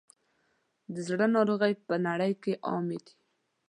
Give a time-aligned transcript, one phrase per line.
[0.93, 3.13] د زړه ناروغۍ په نړۍ کې عامې دي.